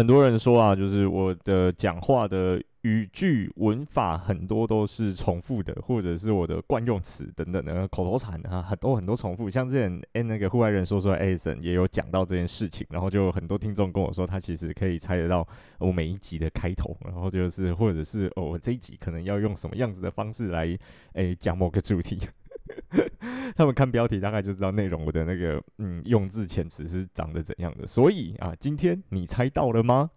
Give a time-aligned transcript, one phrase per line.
[0.00, 9.50] 很多人说啊，就是我的讲话的语句文法很多都是重复的，或者是我的惯用词等等的口头禅啊，很多很多重复。
[9.50, 15.46] 像之前诶、那个户外人说说艾森也有讲到这件事情，然后就很多听众跟我说，他其实可以猜得到
[15.78, 20.74] 我每一集的开头，然后就是或者是哦，我这一集可能要用什么样子的方式来
[21.12, 22.18] 诶讲、某个主题。
[23.56, 27.86] 他们看标题大概就知道内容，我的那个嗯用字遣词是长得怎样的。
[27.86, 30.10] 所以啊，今天你猜到了吗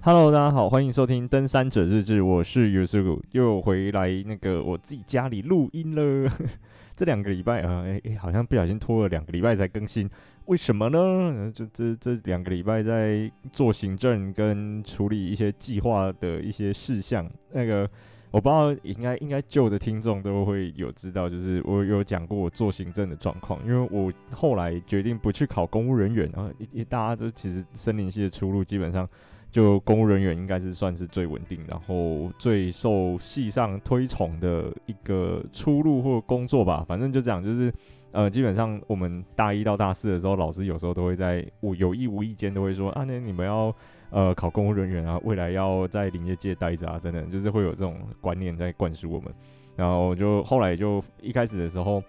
[0.00, 6.30] ？Hello，大家好，欢迎收听《登山者日志》，我是 Yusuku，又回来那个我自己家里录音了。
[6.94, 10.08] 这两个礼拜啊，哎、哎，好像不小心拖了两个礼拜才更新，
[10.46, 11.52] 为什么呢？
[11.54, 17.28] 就这这两个礼拜在做行政跟处理一些计划的一些事项。
[17.52, 17.88] 那个
[18.30, 29.08] 我不知道，应该应该旧的听众都会有知道，就是我有讲过我做行政的状况，因为我后来决定不去考公务人员，然后一大家都其实森林系的出路基本上。
[29.48, 36.84] 就公务人员应该是算是最稳定，然后最受系上推崇的一个出路或工作吧。
[36.86, 37.72] 反正就这样，就是
[38.16, 43.74] 呃，基本上我们大一到大四的时候，老师有时候都会在无有意无意间都会说啊，那你们要
[44.08, 49.30] 呃考公务人员啊，未来要在林业界待着啊，等等，就是会有这种观念在灌输我们。
[49.76, 52.02] 然后就后来就一开始的时候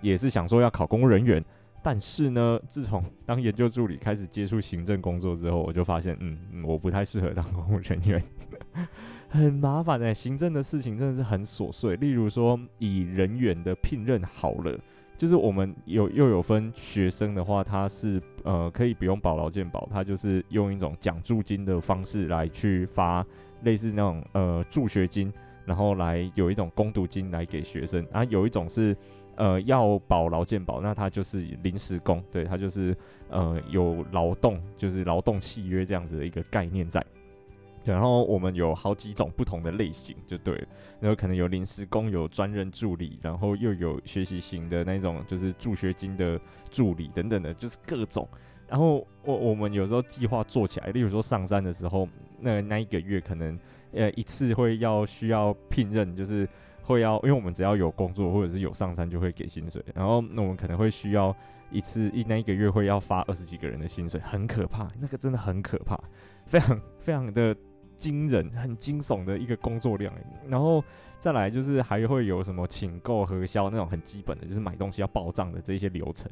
[0.00, 1.44] 也是想说要考公务人员。
[1.84, 8.22] 但是呢，自从当研究助理开始接触行政工作之后，我就发现，嗯，我不太适合当公务人员，
[9.28, 10.14] 很麻烦哎。
[10.14, 14.78] 行政的事情真的是很琐碎，例如说，以人员的聘任好了，
[15.22, 23.24] 就是我们有又有分学生的话，他是呃可以不用保劳健保，他就是用一种奖助金的方式来去发
[23.62, 25.32] 类似那种呃助学金，
[25.64, 28.96] 然后来有一种工读金来给学生，啊，有一种是。
[29.36, 32.94] 呃，要保劳健保，那他就是临时工，对，他就是
[33.30, 37.02] 呃有劳动，就是劳动契约这样子的一个概念在。
[37.84, 40.66] 然后我们有好几种不同的类型，就对了，
[41.00, 46.40] 然后可能有临时工，有专任助理，然后又有学习型的那种，就是助学金的
[46.70, 48.28] 助理等等的，就是各种。
[48.68, 53.58] 然后我我们有时候计划做起来，例如说上山的时候，那那一个月可能
[53.92, 56.48] 呃一次会要需要聘任，就是。
[56.84, 61.34] 会要，因为我们只要有工作或者是有上山就会给薪水，然后那我们可能会需要
[61.70, 65.96] 一次一那一个月会要发二十几个人的薪水，很可怕，那个真的很可怕，
[66.44, 67.56] 非常非常的
[68.02, 70.12] 惊人，很惊悚的一个工作量。
[70.48, 70.82] 然后
[71.18, 76.30] 再来就是还会有什么请购核销那种很基本的，就是买东西要报账的这些流程，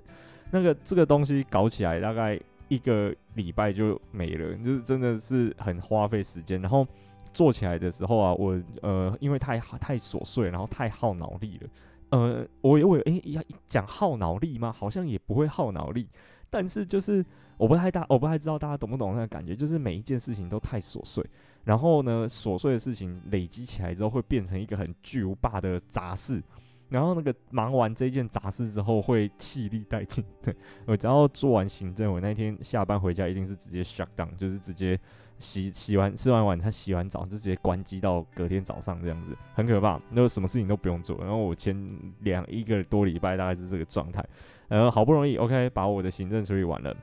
[0.51, 2.39] 那个这个东西搞起来大概
[2.69, 6.87] 一个礼拜就没了，就是真的是很花费时间，然后。
[7.33, 11.69] 做起来的时候啊，我呃，因为太太琐碎，然后太耗脑力了。
[12.09, 14.73] 呃，我我诶，要讲耗脑力吗？
[14.77, 16.09] 好像也不会耗脑力，
[16.51, 17.25] 但是就是
[17.57, 21.25] 我不太大，我不太知道大家懂不懂那个感觉，就是每一件事情都太琐碎，
[21.71, 26.43] 然后呢，琐碎的事情累积起来之后，会变成一个很巨无霸的杂事，
[26.89, 30.25] 然后那个忙完这件杂事之后，会气力殆尽。
[30.43, 30.53] 对，
[30.87, 34.99] 我只要做完行政，我那天下班回家一定是直接 shut down，就是直接。
[35.39, 39.99] 洗洗完吃完晚餐，洗完澡就直接关机到隔天早上这样子，很可怕。
[40.11, 41.17] 那什么事情都不用做。
[41.17, 41.75] 然后我前
[42.19, 44.23] 两一个多礼拜大概是这个状态，
[44.69, 46.95] 然后好不容易 OK 把我的行政处理完了，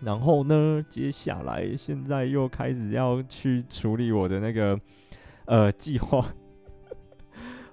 [0.00, 4.78] 然后呢，接下来现在又开始要去处理我的那个
[5.46, 6.24] 呃计划。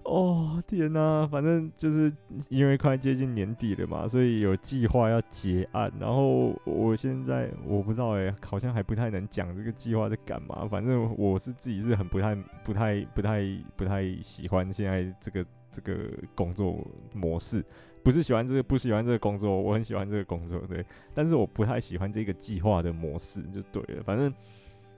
[0.05, 2.13] 哦天呐，反正就是
[2.49, 5.91] 因为快接近年底了嘛，所以有计划要结案。
[5.99, 10.67] 然后我现在我不知道哎、好像还不太能讲这个计划在干嘛。
[10.67, 13.41] 反正我是自己是很不太、不太、不太、
[13.75, 15.95] 不太喜欢现在这个这个
[16.35, 17.65] 工作模式。
[18.05, 20.85] 不是喜欢这个，不喜欢这个工作，我很喜欢这个工作，对。
[21.13, 24.03] 但是我不太喜欢这个计划的模式，就对了。
[24.03, 24.33] 反正。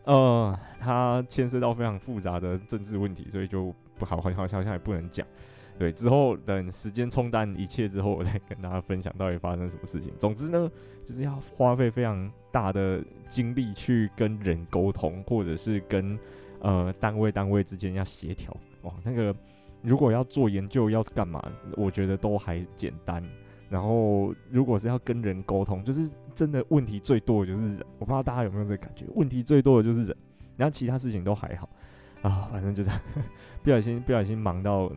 [0.04, 5.28] 呃，它牵涉到非常复杂的政治问题，所以就不好，好像好像也不能讲。
[5.78, 10.14] 对，之后等时间冲淡一切之后，我再跟大家分享到底发生什么事情。
[10.18, 10.72] 总之呢，
[11.04, 16.18] 就是要花费非常大的精力去跟人沟通，或者是跟
[16.62, 18.56] 呃单位单位之间要协调。
[18.84, 19.36] 哇，那个
[19.82, 21.44] 如果要做研究要干嘛，
[21.76, 23.24] 我觉得都还简单。
[23.70, 27.86] 然后，如果是要跟人沟通，就是真的问题最多的就是人。
[28.00, 30.16] 我不知道大家有没有这个感觉，问题最多的就是人，
[30.56, 31.70] 然后其他事情都还好
[32.22, 33.02] 啊，反正就这样，
[33.62, 34.90] 不小心不小心忙到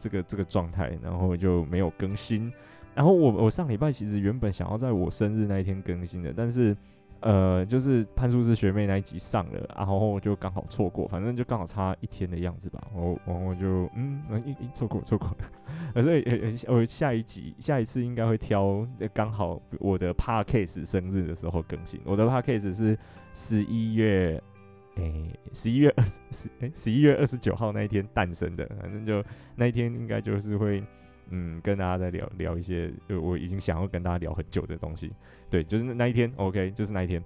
[0.00, 2.50] 这个这个状态，然后就没有更新。
[2.94, 6.74] 然后我我上礼拜其实原本想要在我生日那一天更新的，但是
[7.24, 12.86] 呃，就是潘素是学妹那一集上了，然后就刚好错过，反正就刚好差一天的样子吧。
[12.94, 16.02] 然后，然后就嗯，一一错过错过了。
[16.02, 21.98] 所以呃，我下一集下一次应该会挑刚好我的 Podcast 生日的时候更新。
[22.04, 22.98] 我的 Podcast 是
[23.32, 24.42] 十一月。
[24.96, 29.24] 诶，十一月二十十诶，十一月二十九号那一天诞生的，反正就
[29.56, 30.80] 那一天应该就是会，
[31.30, 35.12] 嗯，跟大家再聊聊一些，就我已经想要跟大家聊很久的东西。
[35.50, 37.22] 对，就是那一天，OK，就是那一天。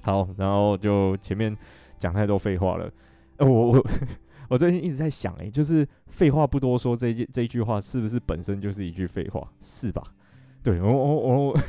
[0.00, 1.56] 好，然后就前面
[1.98, 2.90] 讲太多废话了。
[3.38, 3.86] 呃，我我
[4.48, 9.46] 我最近一直在想，诶，就是废话不多说这一这一句话是不是本身就是一句废话？
[9.60, 10.02] 是吧？
[10.62, 11.46] 对，我我我。
[11.48, 11.60] 我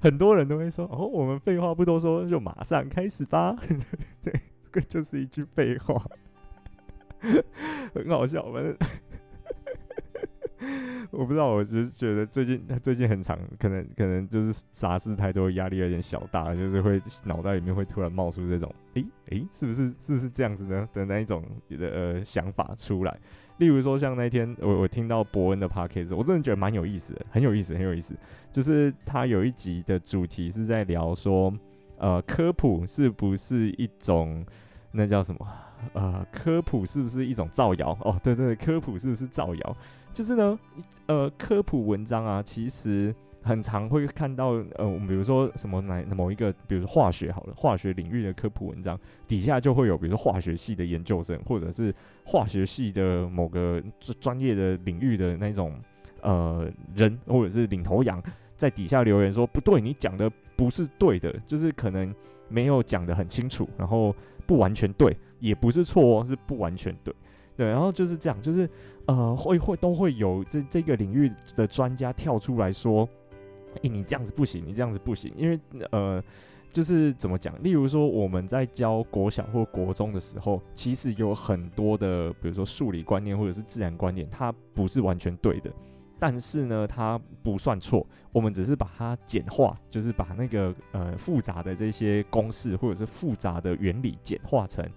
[0.00, 3.56] 很多人都会说：“哦，我们废话不多说，就马上开始吧。
[4.22, 4.32] ”对，
[4.62, 6.00] 这个就是一句废话，
[7.92, 8.52] 很好笑。
[8.52, 8.76] 反正
[11.10, 23.16] 我不知道，我就是觉得最近最近很长，可能可能就是杂事太多，压力有点小大，就是会脑袋里面会突然冒出这种“诶、欸、诶、是不是是不是这样子呢？”的那一种的呃想法出来。
[23.58, 28.16] 例如说，像那天我我听到伯恩的 podcast，我真的觉得蛮有意思的，很有意思，很有意思。
[28.50, 31.52] 就是他有一集的主题是在聊说，
[31.98, 34.44] 呃，科普是不是一种
[34.90, 35.46] 那叫什么？
[35.92, 37.96] 呃，科普是不是一种造谣？
[38.00, 39.76] 哦，对对，科普是不是造谣？
[40.14, 40.58] 就是呢，
[41.06, 43.14] 呃，科普文章啊，其实。
[43.46, 51.94] 很常会看到，呃，我们比如说什么哪某一个，比如说化学好了，化学领域的科普文章底下就会有，比如说化学系的研究生，或者是
[52.24, 53.82] 化学系的某个
[54.18, 55.78] 专业的领域的那种
[56.22, 58.18] 呃人，或者是领头羊，
[58.56, 62.14] 在底下留言说不对，你讲的不是对的，就是可能
[62.48, 64.16] 没有讲的很清楚，然后
[64.46, 67.14] 不完全对，也不是错哦，是不完全对，
[67.56, 68.68] 对，然后就是这样，就是
[69.06, 73.08] 呃会会都会有这这个领域的专家跳出来说。
[73.82, 75.58] 诶、你这样子不行，你这样子不行，因为
[75.90, 76.22] 呃，
[76.70, 77.60] 就是怎么讲？
[77.60, 85.72] 例如说，我们在教国小或国中的时候，其实有很多的，比如说数理观念或者是自然观念，它不是完全对的，
[86.20, 88.06] 但是呢，它不算错。
[88.30, 94.88] 我们只是把它简化，就是把那个呃复杂的这些公式或者是复杂的原理简化成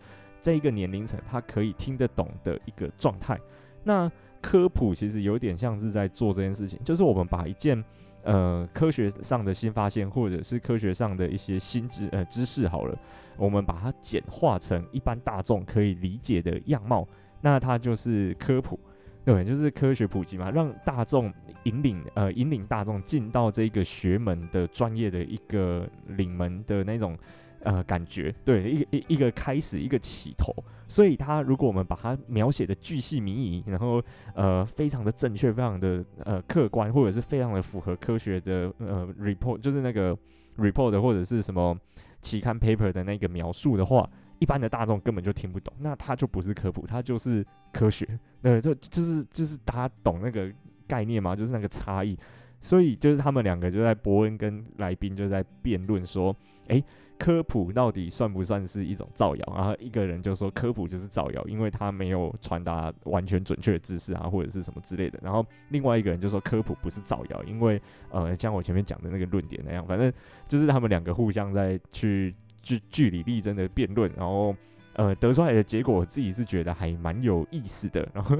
[0.41, 3.39] 这一个年龄层他可以听得懂的一个状态。
[3.83, 4.11] 那
[4.41, 7.83] 科普其实有点像是在做这件事情，就是我们把一件。
[8.23, 12.97] 呃，科学上的新发现，或者是科学上的一些新知呃知识，好了，
[13.37, 17.07] 我们把它简化成一般大众可以理解的样貌，
[17.39, 18.77] 那它就是科普，
[19.23, 27.17] 对，就是科学普及嘛，让大众引领呃引领大众进到这个学门的专业的一个领门的那种。
[27.67, 30.53] 呃，感觉对，一一一个开始，一个起头，
[30.87, 34.01] 所以他如果我们把它描写的巨细靡遗，然后
[34.35, 40.17] 呃，非常的正确，非常的呃客观，或者是非常的符合科学的呃 report，就是那个
[40.57, 41.77] report 或者是什么
[42.21, 44.09] 期刊 paper 的那个描述的话，
[44.39, 48.07] 一般的大众根本就听不懂，那它就不是科普，它就是科学，
[48.41, 50.49] 对，就就是就是大家懂那个
[50.87, 51.35] 概念吗？
[51.35, 52.17] 就是那个差异，
[52.61, 56.33] 所以就是他们两个就在伯恩跟来宾就在辩论说，
[56.67, 56.81] 诶。
[57.17, 59.53] 科普到底算不算是一种造谣？
[59.55, 65.19] 然后一个人就说科普就是造谣，因为他没有传达完全准确的知识啊，或者是什么之类的。
[65.21, 70.11] 然后另外一个人就说科普不是造谣，因为呃，像我前面讲的那个论点那样，反正
[70.47, 74.55] 就是他们两个互相在去据据理力争的辩论，然后。
[74.97, 78.09] 呃，得出来的结果，我自己是觉得还蛮有意思的。
[78.15, 78.35] 然后，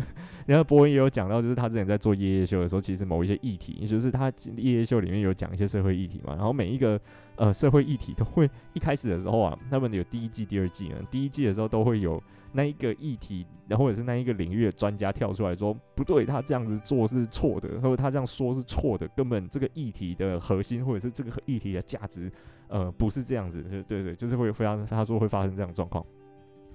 [0.47, 6.33] 然后博文也有讲到，就是他之前在做夜夜秀的时候，其实某一些议题，也就是他夜夜秀里面有讲一些社会议题嘛。
[6.33, 6.99] 然后每一个
[7.35, 10.95] 呃社会议题都会一开始的时候啊，他们有第一季、第二季呢。
[11.11, 12.19] 第一季的时候都会有
[12.53, 22.31] 那一个议题，然后或者是那一个领域的专家跳出来说，不对，他这样子做是错的，或者他这样说是错的，根本这个议题的核心或者是这个议题的价值，
[22.67, 23.61] 呃，不是这样子。
[23.61, 26.03] 对对对，就是会非常他说会发生这样的状况。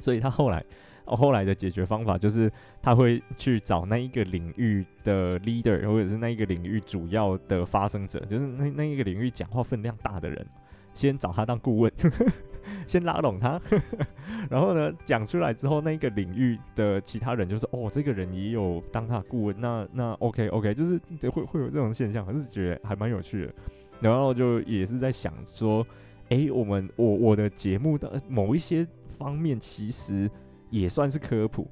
[0.03, 0.63] 所以他后来，
[1.05, 2.51] 哦， 后来的解决方法就是
[2.83, 10.45] 他会去找那一个领域的 leader，或者是那一个领域主要的发声者，就是那那一个领域讲话分量大的人，
[10.93, 11.93] 先找他当顾问，
[12.85, 13.61] 先拉拢他，
[14.51, 20.99] 然后呢讲出来之后，那一个领域的其他人就说，哦，这个人也有当他顾问，那那 OK OK，就是
[21.31, 23.55] 会会有这种现象，还是觉得还蛮有趣的。
[24.01, 25.87] 然后就也是在想说，
[26.29, 28.85] 哎，我们我我的节目的某一些。
[29.23, 30.31] 方面其实
[30.71, 31.71] 也算是科普，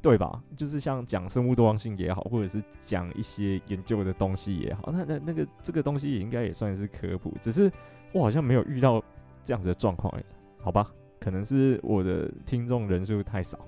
[0.00, 0.42] 对吧？
[0.56, 7.34] 就是像讲生物多样性也好，或者是讲一些研究的东西也好，那那那个这个东西也应该也算是科普。
[7.40, 7.70] 只是
[8.12, 9.02] 我好像没有遇到
[9.44, 10.12] 这样子的状况，
[10.58, 10.90] 好吧？
[11.18, 13.58] 可能是我的听众人数太少，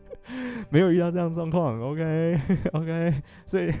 [0.68, 1.80] 没有遇到这样状况。
[1.80, 2.38] OK
[2.72, 3.14] OK，
[3.46, 3.72] 所以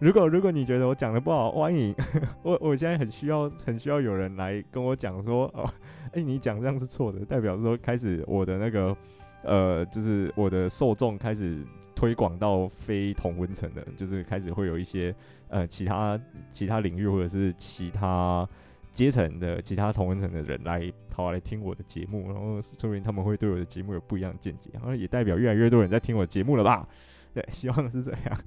[0.00, 1.94] 如果如果你觉得我讲的不好，欢迎
[2.42, 5.64] 我我现在很需要很需要有人来跟我讲说哦，
[6.12, 8.94] 哎、你讲这样是错的，代表说开始我的那个
[9.42, 15.14] 呃，就是我的受众开始推广到非同温层的，就是开始会有一些
[15.48, 16.20] 呃其他
[16.50, 18.46] 其他领域或者是其他
[18.92, 26.86] 阶层的其他同温层的人来跑来听我的节目，然后说明他们会对我的节目有不一样的见解，然后也代表越来越多人在听我节目了吧？
[27.32, 28.40] 对，希望是这样。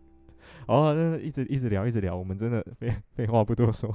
[0.68, 3.94] 哦，那一直一直聊，一直聊，我们真的废废话不多说。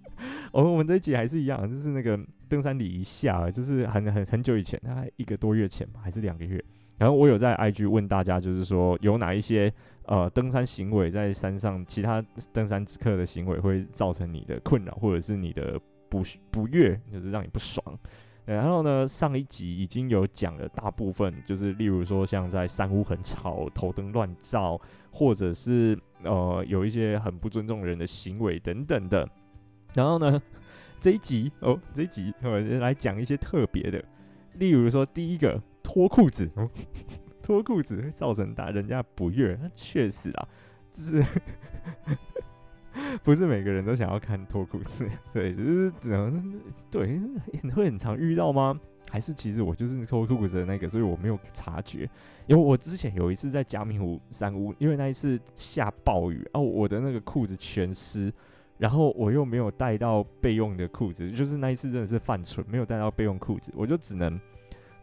[0.52, 6.62] 我们我们这一集还是一样，就是那个登山礼仪下，就是很很很久以前，大概一个多月前吧，还是两个月。
[6.96, 9.72] 然后我有在 IG 问大家，就是说有哪一些
[10.06, 15.78] 呃登山行为在山上，其他登山客的行为会造成你的困扰，或者是你的
[16.08, 17.84] 不不悦，就是让你不爽。
[18.46, 24.78] 然后呢，上一集已经有讲了大部分，就是例如说像在山屋很吵、头灯乱照，
[25.10, 29.26] 或者是呃有一些很不尊重人的行为等等的。
[29.94, 30.40] 然后呢，
[31.00, 34.04] 这一集哦，这一集我来讲一些特别的，
[34.54, 36.50] 例如说第一个脱裤子，
[37.42, 40.48] 脱、裤子会造成大人家不悦，那确实啊，
[40.92, 41.24] 就是。
[43.22, 46.60] 不是每个人都想要看脱裤子，对，就是只能
[46.90, 47.20] 对，
[47.74, 48.78] 会很常遇到吗？
[49.10, 52.08] 还是其实我就是脱裤子的那个，所以我没有察觉。
[52.46, 58.32] 因为我之前有一次在嘉明湖山屋，因为那一次下暴雨哦，我的那个裤子全湿，
[58.76, 64.40] 然后我又没有带到备用的裤子，就是那一次真的是犯蠢，没有带到备用裤子，我就只能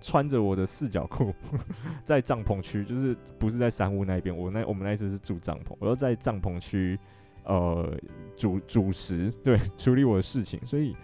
[0.02, 1.34] 穿着我的四角裤
[2.04, 7.00] 在帐篷区，就是不是在山屋那边，我那我们那一次是住帐篷，我要在帐篷区。
[7.44, 7.98] 呃，
[8.36, 10.96] 主主持对处理我的事情，所以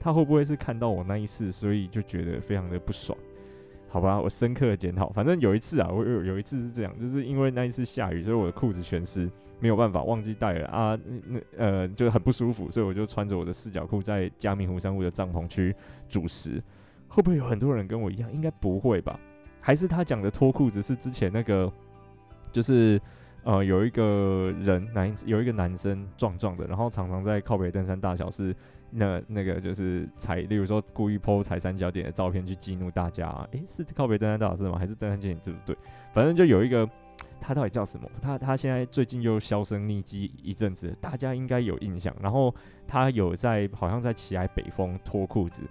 [0.00, 3.16] 他会不会是看到我那一次，所以就觉得非常的不爽？
[3.88, 5.10] 好吧，我深刻的检讨。
[5.10, 9.30] 反正有一次啊，我有有一次是这样，就是因为那一次下雨，所以我的裤子全湿，
[9.60, 15.74] 没有办法忘记带了啊，那呃就很不舒服，所以我就穿着我的四角裤在嘉明湖山屋的帐篷区
[16.08, 16.62] 主持。
[17.06, 18.32] 会不会有很多人跟我一样？
[18.32, 19.20] 应该不会吧？
[19.60, 21.70] 还是他讲的脱裤子是之前那个，
[22.50, 22.98] 就是。
[23.44, 28.54] 呃，有一个人男，有一个男生壮壮的，然后常常在靠北登山大小事，
[28.90, 33.28] 那那个就是踩，例如说故意 po 踩三角点的照片去激怒大家。
[33.50, 34.78] 诶，是靠北登山大小事吗？
[34.78, 35.76] 还是登山健行对不对？
[36.12, 36.88] 反正就有一个，
[37.40, 38.08] 他到底叫什么？
[38.20, 42.14] 他他现在最近又销声匿迹一阵子，大家应该有印象。
[42.22, 42.54] 然后
[42.86, 45.64] 他有在，好像在奇莱北风脱裤子。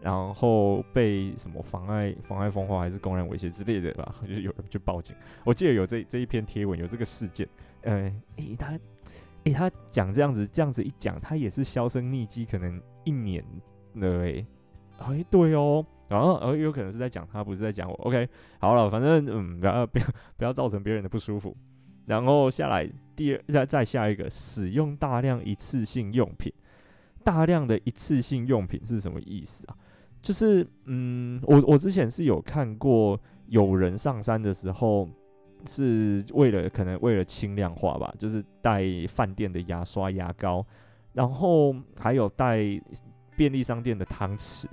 [0.00, 5.14] 然后被什么妨碍妨碍风化还是公然猥亵之类的吧， 就有人去报警。
[5.44, 7.48] 我记得有这这一篇贴文有这个事件。
[7.82, 8.78] 呃，诶，他
[9.44, 13.44] 诶，他讲这样子这样子一讲，他也是销声匿迹，可能一年
[13.94, 14.46] 了诶。
[14.98, 17.94] 哎，对哦，然后呃有可能是在讲他，不是在讲我。
[18.04, 18.28] OK，
[18.58, 21.56] 好了，反正嗯，不要不要不要造成别人的不舒服。
[22.06, 26.52] 然后下来第二再再下一个，使用大量一次性用品。
[27.22, 29.76] 大量的一次性用品是什么意思啊？
[30.20, 35.08] 就是，嗯，我我之前是有看过有人上山的时候，
[35.66, 40.64] 是为了可能为了轻量化吧，就是带饭店的牙刷、牙膏，
[41.12, 42.58] 然后还有带
[43.36, 44.66] 便利商店的汤匙，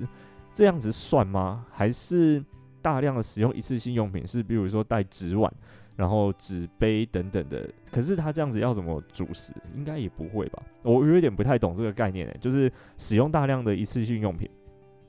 [0.51, 1.65] 这样子算吗？
[1.71, 2.43] 还是
[2.81, 5.51] 大量的使用一次性用品是，比如说带纸碗，
[5.95, 7.69] 然后纸杯等等的？
[7.91, 9.53] 可是他这样子要怎么煮食？
[9.75, 10.61] 应该也不会吧？
[10.81, 14.49] 我有点不太懂这个概念欸，就是使用大量的一次性用品。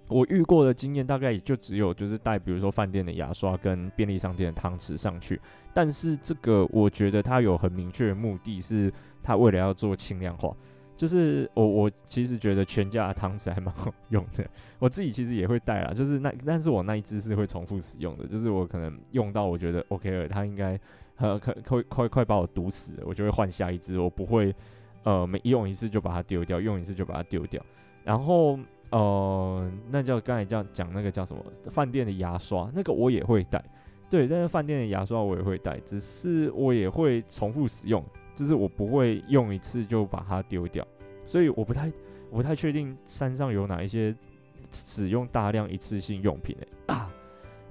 [0.09, 5.41] 我遇过的经验大概也就只有就是带，比如说饭店的牙刷跟便利商店的汤匙上去，
[5.75, 10.55] 但是这个我觉得它有很明确的目的是，它为了要做轻量化。
[10.97, 14.49] 就是我我其实觉得全家的汤匙还蛮好用的，
[14.79, 20.79] 我自己其实也会带啦，就是那但是我那一只是会重复使用的，就是我可能用到我觉得 OK 了，它应该
[21.17, 24.55] 呃快快快快把我毒死，我就会换下一支，我不会
[25.03, 27.61] 呃每用一次就把它丢掉，用一次就把它丢掉，
[28.05, 28.57] 然后。
[28.91, 33.63] 哦、那叫刚才叫讲那个叫什么饭店的牙刷，那个我也会带。
[34.09, 38.03] 对，但是饭店的牙刷我也会带，只是我也会重复使用，
[38.35, 40.87] 就是我不会用一次就把它丢掉。
[41.25, 41.93] 所以我不太
[42.31, 44.15] 我不太确定山上有哪一些
[44.71, 46.95] 使用大量一次性用品诶、欸。
[46.95, 47.13] 啊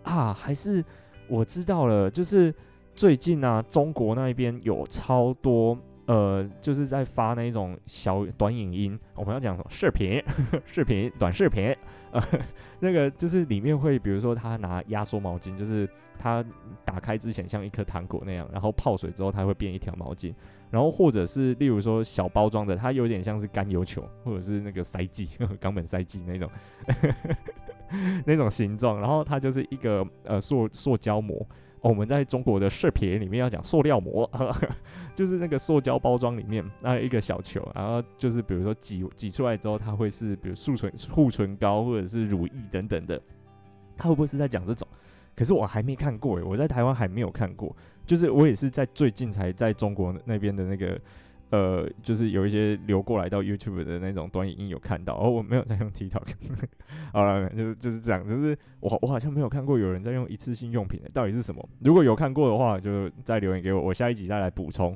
[0.04, 0.84] 啊，还是
[1.30, 2.54] 我知道了，就是
[2.94, 5.78] 最近啊，中国那边有超多。
[6.08, 10.22] 呃，就是在发那种小短影音，我们要讲视频、
[10.66, 11.76] 视频、短视频，
[12.12, 12.22] 呃，
[12.80, 16.46] 那个就是里面会，比如说他拿压缩毛巾，就是他
[16.84, 20.32] 打开之前像一颗糖果那样，然后泡水之后它会变一条毛巾，
[20.70, 25.28] 然后或者是例如说小包装的，它有点像是甘油球，或者是那个塞剂、
[25.60, 26.50] 冈本塞剂那种
[28.26, 31.44] 那种形状，然后它就是一个呃塑塑胶膜。
[31.82, 34.30] 我们在中国的视频里面要讲塑料膜，
[35.14, 43.22] 就是那个塑胶包装里面那一个小球，然后就是比如说挤挤出来之后，它会是比如塑唇护唇膏或者是乳液等等的，
[43.96, 44.88] 他会不会是在讲这种？
[45.36, 51.00] 可是我还没看过诶，我在台湾还没有看过，就是我也是在最近才在中国那边的那个，
[51.50, 56.28] 呃，就是有一些流过来到 YouTube 的那种短影音有看到，哦，我没有在用 TikTok，
[57.14, 61.70] 好了，就是就是这样，就是我我好像没有看过有人在用一次性用品的，到底是什么？
[61.80, 64.96] 如果有看过的话，就再留言给我，我下一集再来补充。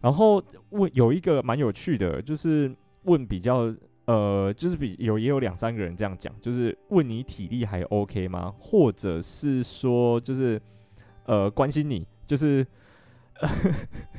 [0.00, 3.74] 然后问有一个蛮有趣的，就是问比较。
[4.06, 8.52] 呃，就是比有也有两三个人这样讲，就是问你体力还 OK 吗？
[8.58, 10.60] 或者是说，就是
[11.24, 12.66] 呃关心你，就是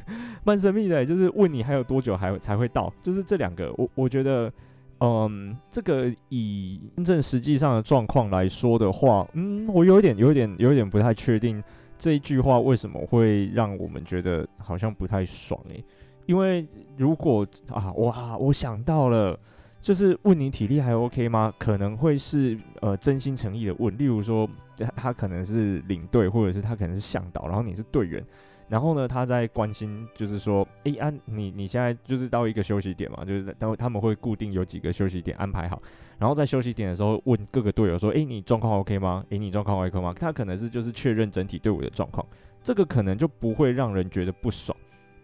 [0.44, 2.92] 蛮神秘的，就是问你还有多久还才会到？
[3.02, 4.52] 就是这两个，我我觉得，
[5.00, 11.62] 嗯，这个以真正实际上的状况来说的话，嗯，我有一点有一点有一点不太确定
[11.98, 15.84] 这一句话为什么会让我们觉得好像不太爽诶、
[16.26, 16.66] 因为
[16.98, 19.40] 如果啊，哇，我想到了。
[19.82, 21.54] 就是问你体力还 OK 吗？
[21.60, 24.50] 可能会是呃真心诚意的问，例如说，
[24.96, 28.26] 他可能是领队，或者是他可能是向导，然后你是队员，
[28.68, 35.82] 然后呢他在关心，就是说，哎、欸、啊你你现在就是到一个休息点嘛，就是他他们会固定有几个休息点安排好，
[36.18, 39.24] 然后在休息点的时候问各个队友说，哎、你状况 OK 吗？
[39.30, 40.14] 哎、你状况 OK 吗？
[40.20, 42.26] 他可能是就是确认整体队伍的状况，
[42.64, 44.76] 这个可能就不会让人觉得不爽，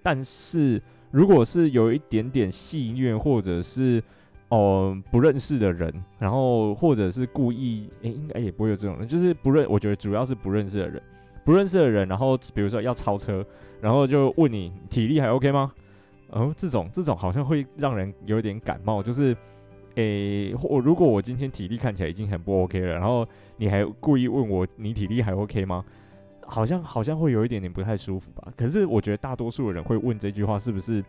[0.04, 4.04] 但是如果是有一点点戏谑或者是
[4.50, 11.02] 哦，不认识的人，然后或者是故意，哎，应该也不会有这种人，就是不认，我觉得主要是不认识的人，
[11.44, 13.46] 不认识的人，然后比如说要超车，
[13.82, 15.72] 然后就问你体力还 OK 吗？
[16.30, 19.36] 哦，这种这种好像会让人有点感冒，就是，
[19.96, 25.84] 诶，我如果我今天体力看起来已经很不 OK 了，然后你还故意问我你体力还 OK 吗？
[26.46, 28.52] 好像好像会有一点点不太舒服吧。
[28.56, 31.04] 可是我觉得大多数的人会问这句话，是不是？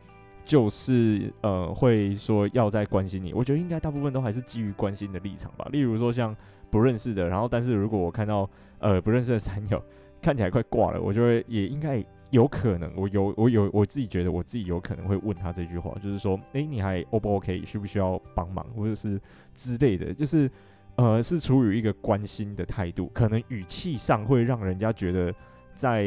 [0.44, 5.68] 就是呃，会说要在关心你，我觉得应该大部分都还是基于关心的立场吧。
[5.70, 6.36] 例如说像
[6.68, 9.80] 不认识的，然后但是如果我看到呃不认识的山友
[10.22, 17.62] 看起来快挂了，我就会也应该有可能，我有我有我自己觉得我自己有可能会问他这句话，就是说，诶，你还 O 不 OK？
[17.66, 19.20] 需不需要帮忙，或者是
[19.54, 20.50] 之类的，就是
[20.94, 25.34] 呃是出于一个关心的态度，可能语气上会让人家觉得
[25.74, 26.06] 在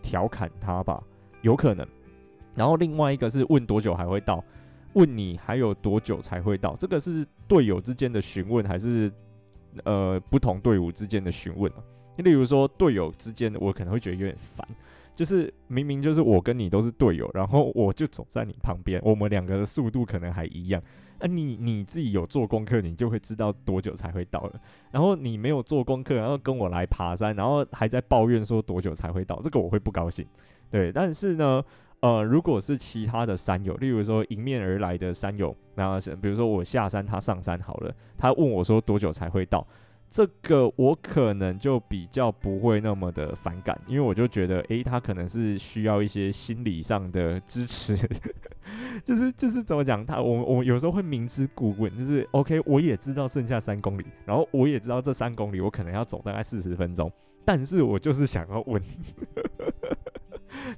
[0.00, 1.02] 调侃他吧，
[1.42, 1.86] 有可能。
[2.54, 4.42] 然后另外一个是问多久还会到，
[4.94, 9.12] 问你还有多久才会到，这个是队友之间的询问，还是
[9.84, 11.84] 呃不同队伍之间的询问啊？
[12.18, 14.66] 例如说队友之间，我可能会觉得有点烦，
[15.14, 20.82] 就是明明就是我跟你都是队友，然后我就走在你旁边，我们两个的速度可能还一样，
[21.18, 30.26] 啊你你自己有做功课，你就会知道多久才会到了，然后你没有做功课，然后跟我来爬山，然后还在抱怨说多久才会到，这个我会不高兴，
[30.70, 31.62] 对，但是呢。
[32.00, 39.66] 呃，如果是其他的山友，例如说迎面而来的山友，那比如说我下山，他上山好了，他问我说多久才会到，
[40.08, 47.96] 这个我可能就比较不会那么的反感，因为我就觉得，诶，他可能是需要一些心理上的支持，
[49.04, 57.10] 就是就是怎么讲，他我我有时候会明知故问，就是 OK，我也知道剩下三公里，然后我也知道这三公里我可能要走大概四十分钟，
[57.44, 58.82] 但是我就是想要问。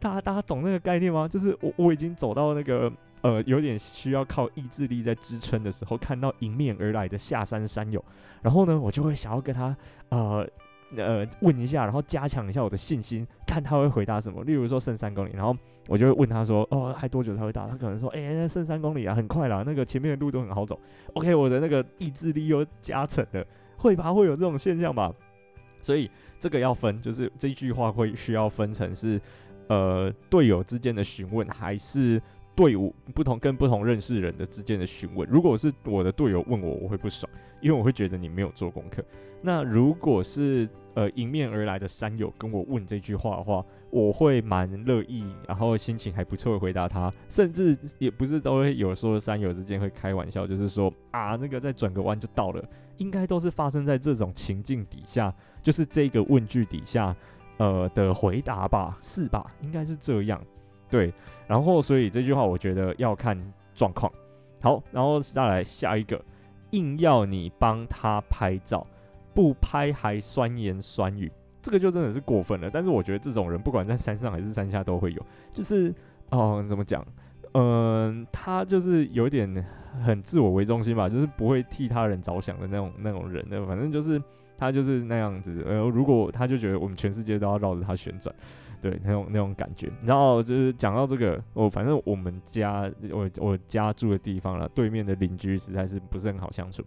[0.00, 1.26] 大家大家懂那个概念吗？
[1.28, 8.04] 就是我我已经走到那个呃有点需要靠意志力在支撑的时候，看到迎面而来的下山山友，
[8.42, 9.76] 然后呢，我就会想要跟他
[10.10, 10.48] 呃
[10.96, 14.42] 呃问一下，然后加强一下我的信心，看他会回答什么。
[14.44, 15.56] 例如说剩三公里，然后
[15.88, 20.78] 我就会问他说：“哦，还多久才会到？”他可能说：“哎、剩三公里啊，很快啦，那个前面的路都很好走。
[21.14, 23.44] ”OK，我的那个意志力又加成了，
[23.76, 24.12] 会吧？
[24.12, 25.12] 会有这种现象吧？
[25.80, 29.20] 所以这个要分，就是这句话会需要分成是。
[29.70, 32.18] 呃，队友之间的询问，还是
[32.58, 35.28] 队伍不同跟不同认识人的之间的询问。
[35.30, 39.00] 如果是我的队友问我，我会不爽，因为我会觉得你没有做功课。
[39.40, 47.12] 那如果是呃迎面而来的山友跟我问这句话的话，我会蛮乐意，然后心情还不错的回答他。
[47.28, 57.14] 甚至也不是都会有说山友之间会开玩笑，就是说啊，那个再转个弯就到了，应该都是发生在这种情境底下，就是这个问句底下。
[57.58, 59.44] 呃的回答吧，是吧？
[59.62, 60.40] 应该是这样，
[60.88, 61.12] 对。
[61.46, 63.36] 然后，所以这句话我觉得要看
[63.74, 64.12] 状况。
[64.60, 66.20] 好，然后再来下一个，
[66.70, 68.86] 硬要你帮他拍照，
[69.34, 71.30] 不拍还酸言酸语，
[71.62, 72.68] 这个就真的是过分了。
[72.70, 75.22] 但是我觉得这种人不管在山上还是山下都会有，
[75.52, 75.94] 就是
[76.30, 77.04] 哦，怎么讲？
[77.54, 79.64] 嗯、他就是有点
[80.04, 83.64] 很自我为中心吧，就是不会替他人着想的那种那种人呢。
[83.66, 84.22] 反正就是。
[84.60, 85.64] 他就是那样子。
[85.64, 88.34] 呃，如果他就觉得我们全世界都要绕着他旋转，
[88.80, 89.90] 对，那种那种感觉。
[90.02, 96.82] 然后就是讲到这个，我反正我们家我我家住的地方了，对面的邻居实在是不是很好相处。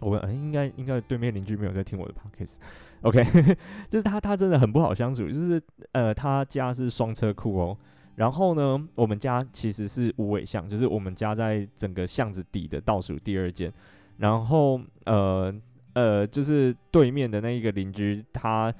[0.00, 3.24] 我们、欸、应该应该对面邻居没有在听我的 podcast，OK，
[3.88, 7.76] 就是他他真的很不好相处，就是呃他家是双车库哦。
[8.16, 13.72] 然后呢，我们家其实是无尾巷，就是我们家在整个巷子底的倒数第二间。
[14.18, 15.52] 然后，呃
[15.94, 18.72] 呃，就是对面的那一个邻居，他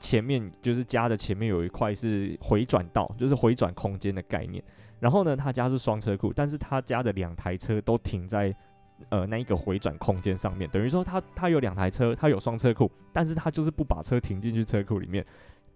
[0.00, 4.62] 前面就是家的前面有一块是回转道，就是回转空间的概念。
[4.98, 8.54] 然后呢，他家是双车库，但是他家的两台车都停在
[9.08, 15.24] 呃那一个回转空间上面，等于说他他有两台车，他有双车库，但是他就是不把车停进去车库里面，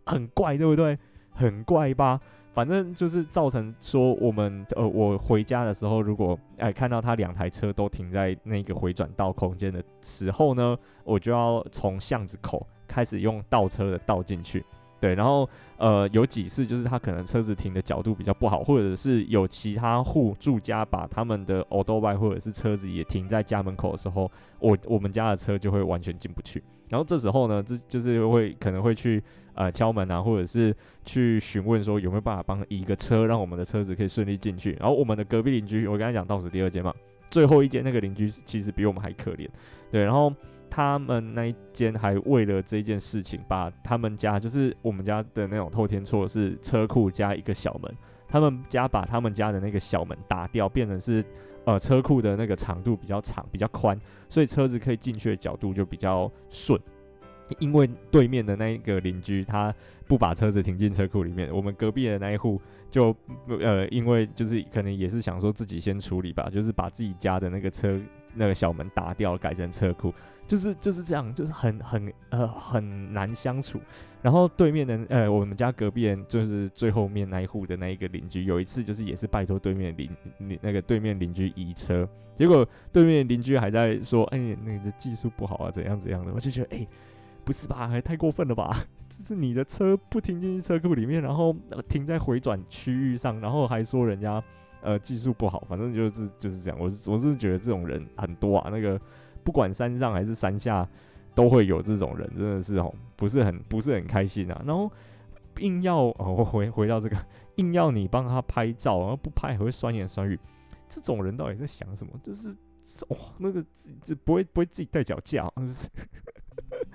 [0.04, 0.98] 很怪，对不对？
[1.30, 2.20] 很怪吧？
[2.52, 14.64] 反正就是造成说，我们呃，我回家的时候，如果哎看到他两台车都停在那个回转道空间的时候呢，我就要从巷子口开始用倒车的倒进去。
[15.00, 26.62] 对，然后呃有几次就是他可能车子停的角度比较不好，或者是有其他户住家把他们的欧兜拜或者是车子也停在家门口的时候，我我们家的车就会完全进不去。
[26.88, 29.22] 然后这时候呢，这就是会可能会去。
[29.56, 34.72] 呃，敲门啊，或者是去询问说有没有办法帮移个车，让我们的车子可以顺利进去。
[34.80, 36.92] 然后我们的隔壁邻居，我刚才讲倒数第二间嘛，
[37.30, 39.48] 最后一间那个邻居其实比我们还可怜，
[39.92, 40.02] 对。
[40.02, 40.34] 然后
[40.74, 51.22] 他们那一间还为了这件事情，把他们家就是我们家的那种透天厝是车库加一个小门，他们家把他们家的那个小门打掉，变成是
[51.64, 53.96] 呃车库的那个长度比较长、比较宽，
[54.28, 56.76] 所以车子可以进去的角度就比较顺。
[57.60, 59.72] 因为对面的那一个邻居他
[60.08, 62.60] 不把车子停进车库里面，我们隔壁的那一户
[62.90, 63.14] 就
[63.46, 67.96] 呃，因为就是可能也是想说自己先处理吧，就是把自己家的那个车
[68.34, 70.12] 那个小门打掉，改成车库，
[70.46, 73.80] 就是就是这样，就是很很呃很难相处。
[74.22, 80.10] 然后对面的呃，我们家隔壁人就是最后面那一户的那一个邻居，有一次就是也是拜托对面邻
[80.60, 86.86] 那个对面邻居移车，结果对面邻居还在说，哎，那个技术不好啊，怎样怎样的，我就觉得哎。
[87.46, 88.86] 不是吧，还太过分了吧？
[89.06, 91.54] 这是你的车不停进去车库里面，然后
[91.86, 94.42] 停在回转区域上，然后还说人家
[94.84, 96.78] 呃技术不好，反正就是就是这样。
[96.78, 99.00] 我是我是觉得这种人很多啊，那个
[99.42, 100.88] 不管山上还是山下
[101.34, 104.62] 都会有这种人，真的是哦，不是很不是很开心啊。
[104.64, 104.90] 然后
[105.58, 107.16] 硬要哦，我回回到这个，
[107.56, 110.38] 硬要你帮他拍照，然后不拍还会酸言酸语，
[110.88, 112.12] 这种人到底在想什么？
[112.22, 112.48] 就是
[113.08, 113.64] 哇，那个
[114.02, 115.50] 这不会不会自己带脚架，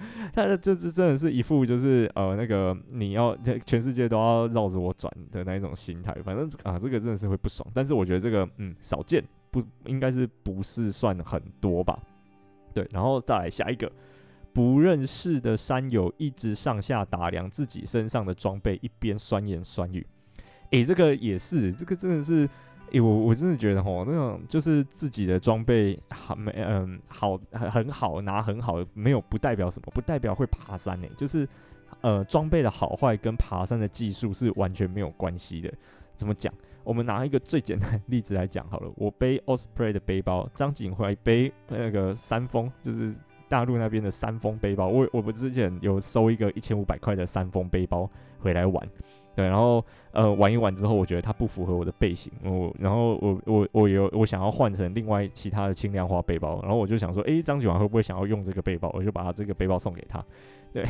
[0.33, 3.35] 他的就是真的是一副就是呃那个你要
[3.65, 7.67] 全世界都要绕着我转的那一种心态，反正啊这个真的是会不爽。
[7.73, 11.99] 但是我觉得这个嗯少见，不应该是不是算很多吧？
[12.73, 13.91] 对，然后再来下一个，
[14.53, 20.05] 不认识的山友一直上下打量自己身上的装备，一边酸言酸语。
[20.71, 22.49] 诶，这个也是，这个真的是。
[22.91, 31.47] 诶、我我真的觉得吼，那种就是自己的装备好没嗯好很很好拿很好，没有不代表什么，不代表会爬山呢、就是
[32.01, 35.73] 呃装备的好坏跟爬山的技术是完全没有关系的。
[36.15, 36.53] 怎么讲？
[36.83, 38.91] 我们拿一个最简单的例子来讲好了。
[38.95, 43.13] 我背 Osprey 的背包，张景怀背那个山峰，就是
[43.47, 44.87] 大陆那边的山峰背包。
[44.87, 48.89] 我我们之前有收一个一千五百块的山峰背包回来玩。
[49.39, 58.91] 对，然后呃玩一玩之后，我觉得它不符合我的背型，我然后我我我有我想要换成另外其他的轻量化背包，然后我就想说，诶，张景华会不会想要用这个背包？
[58.93, 60.21] 我就把他这个背包送给他。
[60.73, 60.83] 对，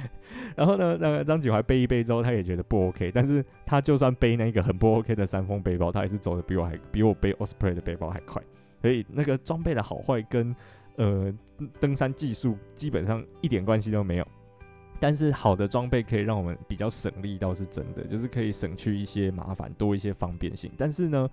[0.56, 8.42] 然后呢，那个张景怀背一背之后，他也觉得不 OK，但是他就算背那个很不 OK 的山峰背包，他还是走的比我还比我背 Osprey 的背包还快。
[8.80, 10.56] 所以那个装备的好坏跟
[10.96, 11.30] 呃
[11.78, 14.26] 登山技术基本上一点关系都没有。
[15.00, 20.70] 但是好的装备可以让我们比较省力，倒是真的，就是可以省去一些麻烦，多一些方便性。
[20.76, 21.30] 但是呢，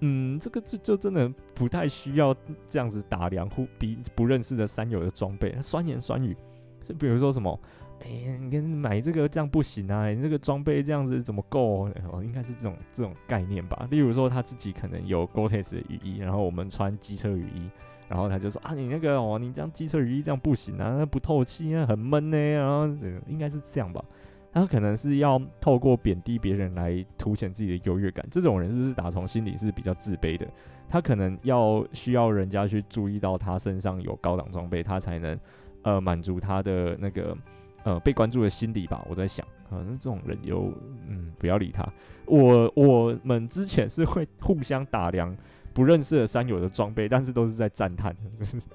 [0.00, 2.34] 嗯，这个就就真的不太需要
[2.68, 6.34] 这样子打量互比不认识的山友的装备，酸言酸语。
[6.82, 7.60] 就比如说什么，
[8.00, 11.90] 哎、欸，你跟买这个这样不行啊，你这个装备这样子怎么够？
[12.10, 13.86] 哦，应该是这种这种概念吧。
[13.90, 17.70] 例如说他自己可能有 Gortex 的雨衣，然后我们穿机车雨衣。
[18.10, 22.36] 然后他就说啊，你那个哦，你这样机车雨衣这样不行啊，那不透气啊，很闷呢。
[22.36, 22.88] 然后
[23.28, 24.04] 应该是这样吧，
[24.52, 28.26] 他可能是要透过贬低别人来凸显自己的优越感。
[28.28, 30.44] 这种人是不是打从心里是比较自卑的？
[30.88, 35.38] 他可能要需要人家去注意到他身上有高档装备，他才能
[35.82, 37.36] 呃满足他的那个
[37.84, 39.06] 呃被关注的心理吧。
[39.08, 40.74] 我在想，可能这种人有
[41.06, 41.88] 嗯，不要理他。
[42.26, 45.32] 我我们之前是会互相打量。
[45.72, 48.14] 不认识的山友的装备，但是都是在赞叹，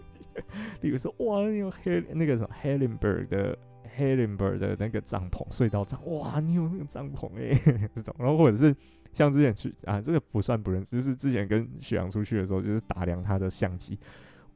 [0.81, 3.57] 例如说，哇，你有黑那个什么 Helenberg 的
[3.97, 7.53] Helenberg 的那个帐篷隧道帐，哇，你有那个帐篷哎、
[7.95, 8.75] 这种，然后或者是
[9.13, 13.97] 像之前去啊，这个不算不认识，就是之前跟许阳出去的时候，就是打量他的相机，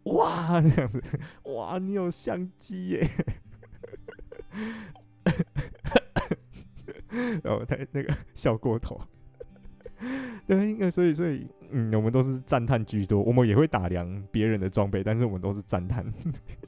[0.03, 1.01] 哇，这样子，
[1.43, 3.07] 哇，你有相机耶、
[7.41, 8.99] 然后他那个笑过头。
[10.47, 13.21] 对，应该所以所以，嗯，我们都是赞叹居多。
[13.21, 16.05] 我们也会打量别人的装备，但是我们都是赞叹。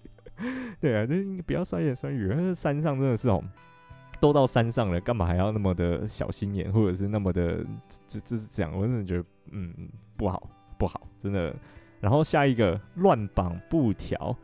[0.80, 2.54] 对啊，就是不要酸言酸语。
[2.54, 3.44] 山上真的是哦，
[4.20, 7.66] 都到山上了，干嘛还要那么的小心眼，或者是那么的，
[8.08, 8.72] 这这是这样？
[8.76, 9.74] 我真的觉得，嗯，
[10.18, 11.56] 不好不好，真的。
[12.00, 14.36] 然后下一个乱绑布条。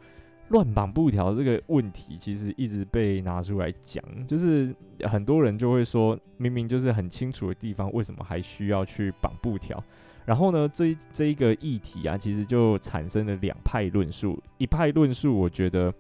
[0.50, 9.84] 乱绑布条这个问题，其实一直被拿出来讲，就是很多人就会说，明明就是很清楚的地方，为什么还需要去绑布条？
[10.26, 14.42] 然后呢，这这一个议题啊，其实就产生了两派论述。
[14.58, 15.94] 一派论述，我觉得，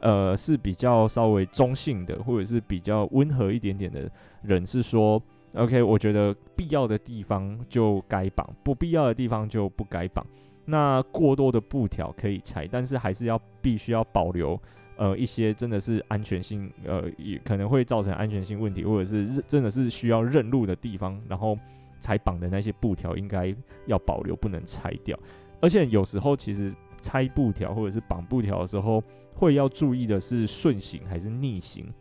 [0.00, 4.10] 呃，是比较稍微中性的，或者是比较温和一点点的
[4.42, 5.22] 人是说
[5.54, 10.26] ，OK，我觉得必要的地方就该绑，不必要的地方就不该绑。
[10.70, 14.58] 那过多的布条可以拆，但是还是要必须要保留，
[14.96, 21.58] 呃，一些真的是安全性，呃，也可能会造成安全性问题，或者是真的是需要认路的地方，然后
[21.98, 23.52] 才绑的那些布条应该
[23.86, 25.18] 要保留，不能拆掉。
[25.60, 29.02] 而且有时候其实拆布条或者是绑布条的时候，
[29.34, 31.92] 会要注意的是顺行还是逆行。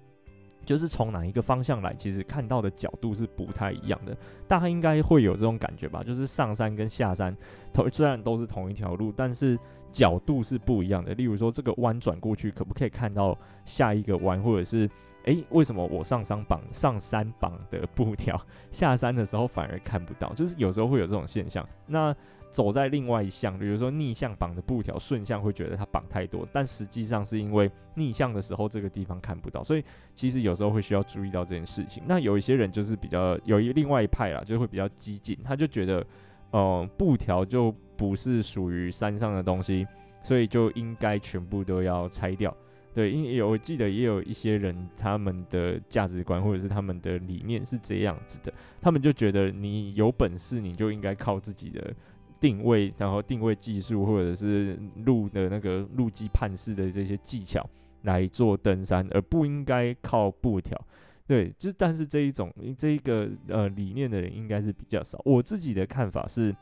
[0.66, 4.16] 就是从哪一个方向来，其实看到的角度是不太一样的。
[4.48, 6.04] 大家应该会有这种感觉吧？
[6.04, 7.36] 就是上山跟下山，
[7.74, 9.58] 同虽然都是同一条路，但是
[9.92, 11.14] 角度是不一样的。
[11.16, 14.42] 例如说，这个弯转过去，可不可以看到下一个弯？
[14.42, 14.88] 或者是，
[15.26, 18.40] 诶、为什么我上山绑上山绑的布条，
[18.72, 20.34] 下山的时候反而看不到？
[20.34, 21.68] 就是有时候会有这种现象。
[21.86, 22.16] 那
[22.52, 29.84] 走在另外一项，比如说逆向绑的布条，顺向会觉得它绑太多，但实际上是因为逆向的时候这个地方看不到，所以
[30.16, 32.02] 其实有时候会需要注意到这件事情。
[32.08, 36.04] 那有一些人就是比较有一另外一派啦，就会比较激进，他就觉得，
[36.50, 39.86] 呃，布条就不是属于山上的东西，
[40.24, 42.52] 所以就应该全部都要拆掉。
[43.00, 51.94] 对，因为有我记得也有一些人，他们的价值观或者是他们的理念是这样子的，他们就觉得你有本事你就应该靠自己的。
[52.42, 57.62] 定位，然后定位技术，或者是路的那个路基判识的这些技巧
[58.04, 60.80] 来做登山，而不应该靠布条。
[61.28, 65.22] 对，就但是这一种这一个呃理念的人应该是比较少。
[65.26, 66.56] 我自己的看法是，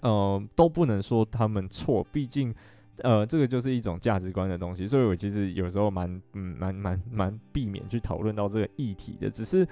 [0.00, 2.52] 呃，都不能说他们错，毕竟
[2.98, 4.86] 呃这个就是一种价值观的东西。
[4.86, 9.30] 所以我其实有时候蛮嗯蛮蛮蛮避免去讨论到这个议题的。
[9.30, 9.66] 只是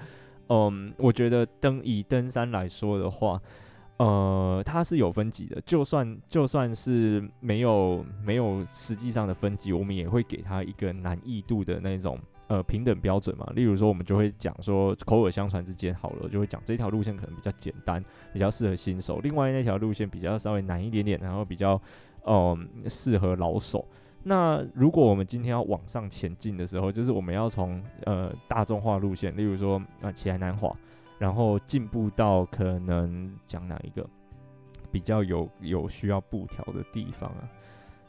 [0.49, 3.41] 嗯、我觉得登以登山来说的话。
[3.97, 13.49] 呃，它是有分级的，就算就算是没有没有实际上的分级，我们也会给它一个难易度的那种呃平等标准嘛。
[13.55, 21.81] 例如说，我们就会讲说口耳相传之间好了，就会讲这条路线可能比较简单，比较适合新手；另外那条路线比较稍微难一点点，然后比较
[22.25, 22.57] 呃
[22.87, 23.83] 适合老手。
[24.21, 30.75] 那如果我们今天要往上前进的时候，就是我们要从呃大众化路线，例如说啊奇莱南华。
[31.17, 34.05] 然后进步到可能讲哪一个
[34.91, 37.47] 比较有有需要布条的地方啊？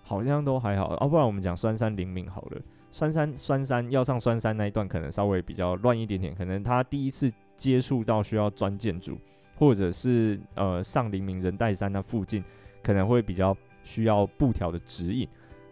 [0.02, 0.92] 好像都还好。
[0.98, 2.60] 哦，不然我们讲酸山灵明好了。
[2.90, 9.16] 酸山酸山要上酸山那一段可能稍微比较乱一点点，可能他第一次接触到需要钻建筑，
[9.56, 12.42] 或者是呃上灵明仁代山那附近
[12.82, 15.26] 可能会比较需要布条的指引。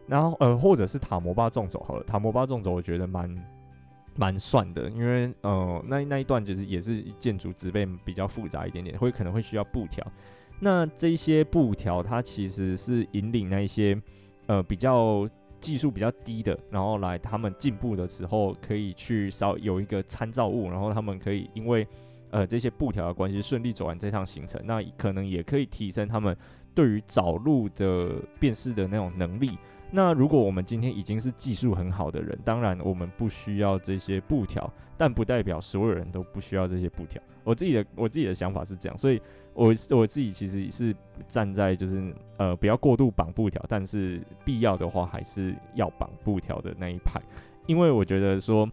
[0.07, 3.31] 然后呃或者是塔摩巴纵走好了，塔摩巴纵走我觉得蛮。
[4.17, 10.07] 蛮算的，因为呃，那那一段就是也是建筑植被比较复杂一点点，会可能会需要布条。
[10.61, 14.01] 那这些布条它其实是引领那一些
[14.47, 15.29] 呃比较
[15.61, 21.85] 技术比较低的，然后来他们进步的时候可以去稍有一个参照物，然后他们可以因为
[22.35, 26.37] 呃这些布条的关系顺利走完这趟行程，那可能也可以提升他们
[26.75, 29.57] 对于找路的辨识的那种能力。
[29.93, 37.23] 那如果我们今天已经是技术很好的人，当然我们不需要这些布条，但不代表所有人都不需要这些布条。
[37.45, 40.93] 我自己的我自己的想法是这样，所以我我自己其实是
[41.29, 47.21] 站在就是呃不要过度绑布条，但是必要的话还是要绑布条的那一派，
[47.67, 48.69] 因为我觉得说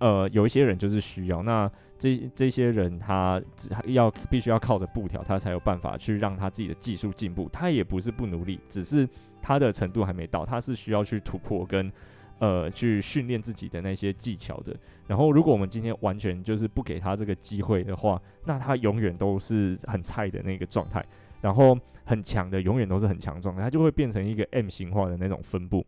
[0.00, 1.70] 呃有一些人就是需要，那
[2.12, 9.08] 这这些人他只要必须要靠着布条，他才有办法去让他自己的技术进步，他也不是不努力，只是。
[9.46, 11.92] 他的程度还没到，他是需要去突破跟
[12.38, 14.74] 呃去训练自己的那些技巧的。
[15.06, 21.04] 然后，如果我们今天完全就是不给他这个机会的话，那他永远都是很菜的那个状态。
[21.42, 25.84] 然后很强的永远都是很强壮的，他就会变成一个 M 型化的那种分布。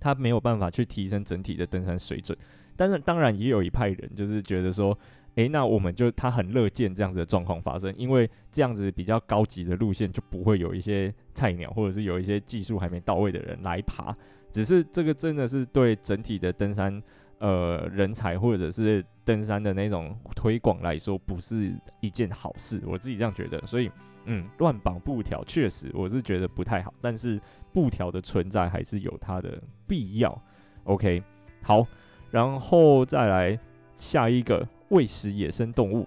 [0.00, 2.36] 它没有办法去提升整体的登山水准。
[2.74, 4.98] 但是当然也有一派人就是觉得说，
[5.36, 14.14] 诶，那我们就他很乐见这样子的状况发生，因为这样子比较高级的路线就不会有一些菜鸟或者是有一些技术还没到位的人来爬。
[14.50, 17.02] 只是这个真的是对整体的登山
[17.38, 22.82] 呃人才或者是登山的那种推广来说，不是一件好事。
[22.86, 23.90] 我自己这样觉得，所以
[24.26, 26.92] 嗯，乱绑布条确实我是觉得不太好。
[27.00, 27.40] 但是
[27.72, 30.38] 布条的存在还是有它的必要。
[30.84, 31.22] OK，
[31.62, 31.86] 好。
[32.30, 33.58] 然后再来
[33.94, 36.06] 下一个喂食野生动物，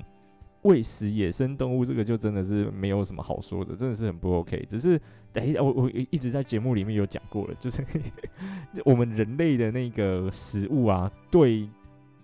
[0.61, 4.63] 喂食野生动物这个就真的是没有什么好说的，真的是很不 OK。
[4.69, 5.01] 只是，
[5.33, 7.83] 哎，我我一直在节目里面有讲过了，就是
[8.85, 11.67] 我们人类的那个食物啊，对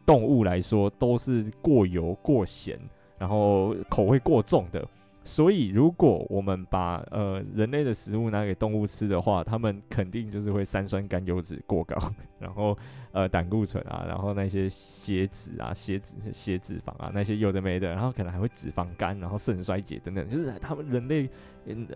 [0.05, 2.79] 动物来说都是过油、过咸，
[3.17, 4.87] 然后口味过重的。
[5.23, 11.95] 所以，如果我们把呃人类的食物拿给动物吃的话，它们肯定就是会三酸甘油脂过高，
[12.39, 12.75] 然后
[13.11, 21.29] 呃胆固醇啊，然后那些血脂啊、血脂、血脂肪啊那些有的没的，然后可能还会脂肪肝，然后肾衰竭等等，就是他们人类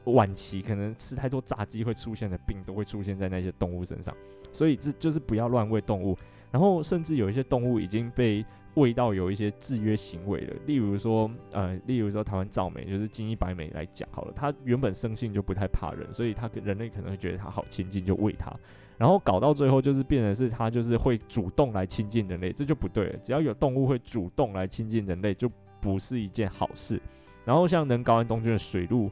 [0.04, 4.16] 晚期可能吃太多炸鸡会出现的病，都会出现在那些动物身上。
[4.52, 6.16] 所以这就是不要乱喂动物，
[6.52, 8.46] 然后甚至有一些动物已经被。
[8.76, 18.54] 味道有一些制约行为的，例如说，呃，例如说台湾造美就是金一白美来讲好了，它原本生性就不太怕人，所以它人类可能会觉得它好亲近，就喂它，
[18.98, 23.18] 然后搞到最后就是变成是它就是会主动来亲近人类，这就不对了。
[23.24, 27.02] 只要有动物会主动来亲近人类，就不是一件好事。
[27.46, 29.10] 然后像能高安东军的水路，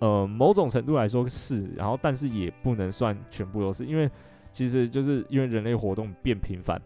[0.00, 4.10] 呃，某种程度来说是，然后但是也不能算全部都是，因为
[4.50, 6.80] 其实就是因为人类活动变频繁。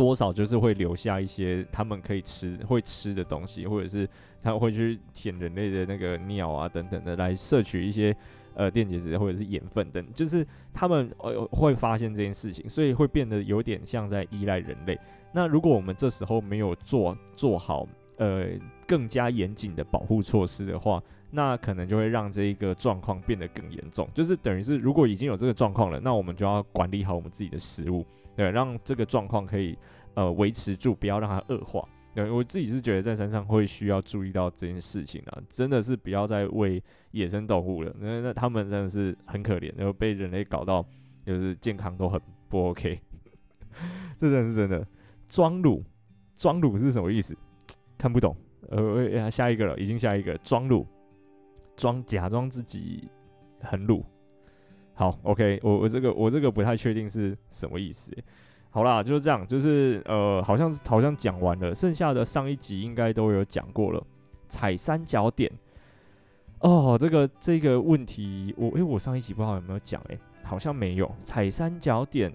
[0.00, 4.08] 多少就是会留下一些他们可以吃会吃的东西，或者是
[4.40, 8.16] 他会去舔人类的那个尿啊等等的，来摄取一些
[8.54, 14.98] 呃电解质或者是盐分等，就是他们呃会发现这件事情，所以会变得有点像在依赖人类。
[15.34, 17.86] 那如果我们这时候没有做做好
[18.16, 18.46] 呃
[18.86, 24.08] 更加严谨的保护措施的话，那可能就会让这一个状况变得更严重。
[24.14, 28.06] 就是等于是如果已经有这个状况了，那我们就要管理好我们自己的食物。
[28.36, 29.76] 对，让这个状况可以
[30.14, 31.86] 呃维持住，不要让它恶化。
[32.14, 37.94] 对，我自己是觉得在山上会需要注意到这件事情啊，真的是不要再喂野生动物了。
[38.00, 40.84] 那那他们真的是很可怜，然后被人类搞到
[41.24, 43.00] 就是健康都很不 OK。
[44.18, 44.86] 这真的是真的。
[45.28, 45.84] 装乳，
[46.34, 47.36] 装乳是什么意思？
[47.96, 48.36] 看不懂。
[48.68, 50.36] 呃，下一个了，已经下一个。
[50.38, 50.84] 装乳，
[51.76, 53.08] 装假装自己
[53.60, 54.04] 很乳。
[55.00, 58.14] 好，OK，我我这个我这个不太确定是什么意思。
[58.68, 64.06] 好啦，就是这样，就是呃，好像好像讲完了，剩下的上一集应该都有讲过了。
[64.50, 65.50] 踩三角点，
[66.58, 71.10] 哦，这个这个问题，我诶、我上一集不知道有没有讲，诶，好像没有。
[71.24, 72.30] 踩三角点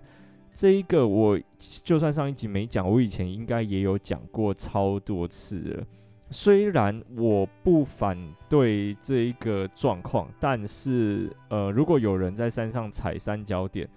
[0.56, 5.84] 这一个，我就算上一集没讲，我以前应该也有讲过超多次了。
[6.32, 8.18] 虽然我不反
[8.50, 13.88] 对这一个状况，但是呃，如果有人在山上踩三角点，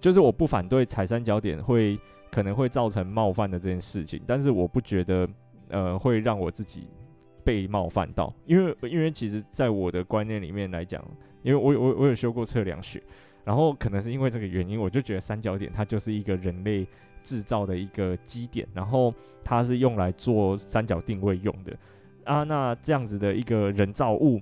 [0.00, 1.98] 就是我不反对踩三角点会
[2.30, 5.28] 可能会造成冒犯的这件事情，但是我不觉得
[5.68, 6.86] 呃会让我自己
[7.44, 11.04] 被冒犯到，因为因为其实在我的观念里面来讲，
[11.42, 13.02] 因为我我我有修过测量学，
[13.44, 16.86] 然后可能是因为这个原因，我就觉得三角点它就是一个人类。
[17.26, 19.12] 制造的一个基点，然后
[19.44, 21.76] 它是用来做三角定位用的
[22.24, 22.44] 啊。
[22.44, 24.40] 那这样子的一个人造物，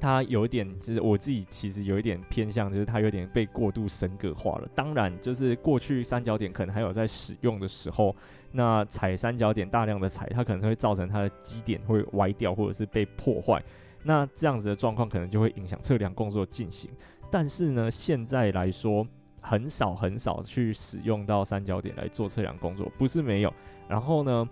[0.00, 4.68] 它有一点，就是我自己其实有一点偏向，就是它有点被过度神格化了。
[4.74, 8.14] 当然，就是过去三角点可能还有在使用的时候，
[8.50, 13.62] 那踩三角点大量的踩，它可能会造成它的基点会歪掉或者是被破坏。
[14.02, 16.90] 那这样子的状况可能就会影响测量工作进行。
[17.30, 19.06] 但是呢，现在来说。
[19.40, 23.52] 很少很少去使用到三角点来做测量工作，不是没有。
[23.88, 24.48] 然后呢，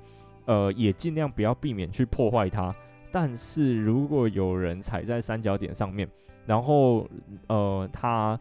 [0.47, 2.75] 呃，也尽量不要避免去破坏它。
[3.11, 6.09] 但是如果有人踩在三角点上面，
[6.45, 7.09] 然后
[7.47, 8.39] 呃，他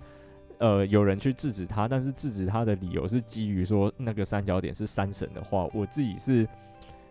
[0.57, 6.47] 呃有人去制止他，但是制止他的理由是基于说那个三角点是山神的话，我自己是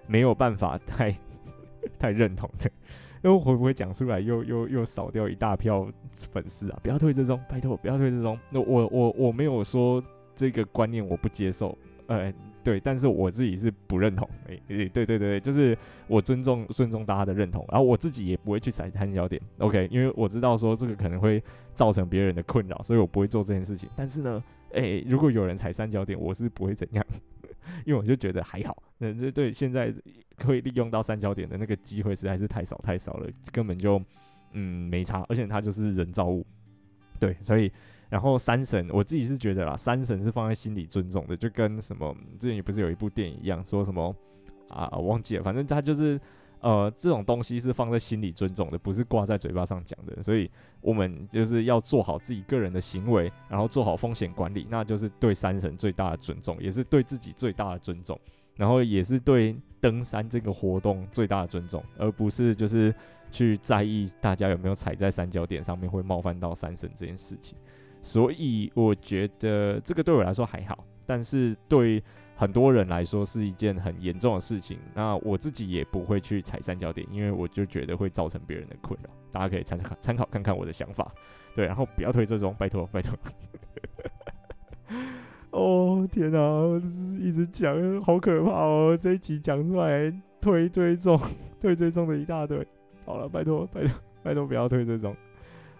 [0.07, 1.17] 没有办法太
[1.99, 2.71] 太认同的。
[3.25, 5.91] 因为会不会讲出来又又又少掉一大票
[6.33, 6.79] 粉丝啊？
[6.83, 8.39] 不要退这种，拜托不要退这种。
[8.51, 10.03] 那我我我没有说
[10.35, 11.77] 这个观念我不接受，
[12.07, 14.29] 呃，对，但是我自己是不认同。
[14.49, 15.77] 诶、欸，对对对，就是
[16.07, 19.89] 我尊重尊重大家的认同，然后我自己也不会去踩三角点，OK？
[19.91, 21.43] 因为我知道说这个可能会
[21.73, 23.89] 造成别人的困扰，所以我不会做这件事情。
[23.97, 24.43] 但是呢，
[24.73, 27.05] 诶、如果有人踩三角点，我是不会怎样，
[27.87, 28.83] 因为我就觉得还好。
[28.99, 29.93] 那这对现在。
[30.37, 34.01] 可以利用到三角点的那个机会实在是太少太少了，根本就
[34.53, 36.47] 嗯没差，而且它就是人造物。
[37.19, 37.71] 对，所以
[38.09, 44.15] 然后三神，我自己是觉得啦，三神是放在心里尊重的，就跟什么之前也不是有一部电影一样，说什么
[44.69, 46.21] 啊，忘记了，反正他就是。
[46.61, 50.21] 呃，这种东西是放在心里尊重的，不是挂在嘴巴上讲的。
[50.23, 58.19] 所以，我们就是要做好自己个人的行为，然后做好风险管理，那就是对山神最大的尊重，也是对自己最大的尊重，
[58.57, 62.95] 然后也是对登山这个活动最大的尊重，而不是就是
[63.31, 67.57] 去在意大家有没有踩在三角点上面会冒犯到山神这件事情。
[68.03, 72.03] 所以，我觉得这个对我来说还好，但是对。
[72.39, 79.09] 很多人来说是一件很严重的事情，那我自己也不会去踩三角点，因为我就觉得会造成别人的困扰。
[79.33, 81.11] 大家可以参考参考看看我的想法，
[81.55, 83.17] 对，然后不要推这种，拜托拜托。
[85.57, 86.39] 哦天哪，
[87.19, 91.19] 一直讲好可怕哦，这一集讲出来推追踪
[91.59, 92.65] 推追踪的一大堆。
[93.07, 93.91] 好了，拜托拜托
[94.23, 95.17] 拜托不要推这种。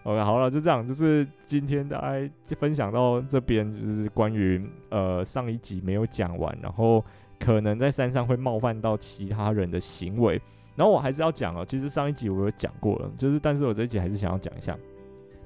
[0.01, 7.03] OK，好了，就这样，就是今天大概就分享到这边，就是关于呃上一集没有讲完，然后
[7.37, 10.41] 可能在山上会冒犯到其他人的行为，
[10.75, 14.75] 然后我还是要讲哦，其实上一集我有讲过了，就是但是我这一集还是想要讲一下，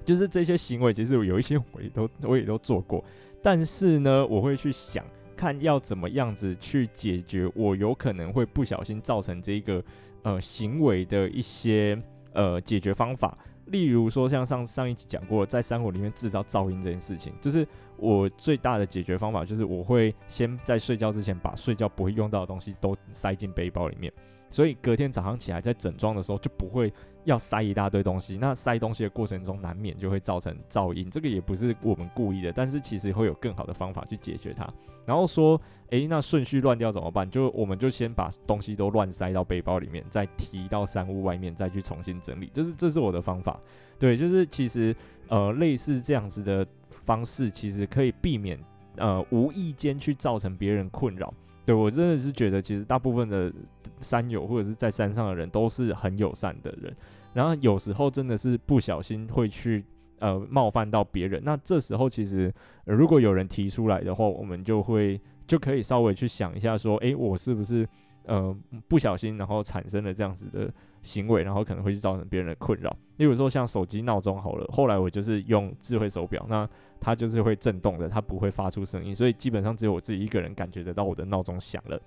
[0.06, 3.04] 就是这些行为其实有一些我也都我也都做过，
[3.42, 9.84] 但是呢，我会去想看要怎么样子去解决我有可能会不小心造成这个
[10.22, 12.00] 呃行为的一些
[12.34, 13.38] 呃解决方法。
[13.66, 17.66] 例如说，像上上一集讲过，在山火里面制造噪音这件事情，就是
[17.96, 24.12] 我最大的解决方法，就是我会先在睡觉之前把睡觉不会用到的东西都塞进背包里面。
[24.52, 26.94] 所以隔天早上起来在整装的时候就不会
[27.24, 34.72] 要塞一大堆东西，那塞东西的过程中难免就会造成噪音，这个也不是我们故意的，但是其实会有更好的方法去解决它。
[35.04, 37.30] 然后说，诶、那顺序乱掉怎么办？
[37.30, 42.50] 就我们就先把东西都乱塞到背包里面，再提到山屋外面，再去重新整理。
[42.54, 43.60] 就是这是我的方法，
[43.98, 44.96] 对，就是其实
[45.28, 48.60] 呃类似这样子的方式，其实可以避免
[48.98, 51.34] 呃无意间去造成别人困扰。
[51.74, 53.52] 我真的是觉得，其实大部分的
[54.00, 56.96] 山友或者是在山上的人都是很友善的人，
[57.34, 59.84] 然后有时候真的是不小心会去
[60.20, 62.54] 呃冒犯到别人，那这时候其实、
[62.86, 67.88] 如果有人提出来的话，我们就会就可以稍微去想一下，说，诶，我是不是
[68.26, 68.56] 呃
[68.88, 70.72] 不小心然后产生了这样子的
[71.02, 72.96] 行为，然后可能会去造成别人的困扰。
[73.18, 76.68] 例如说像手机闹钟好了，后来我就是用智慧手表，那。
[77.04, 82.00] 它就是会震动的，它不会发出声音，所以基本上只有我自己一个人感觉得到我的闹钟响了，